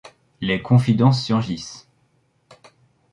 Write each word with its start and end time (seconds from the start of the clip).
Les 0.41 0.63
confidences 0.63 1.23
surgissent. 1.23 1.87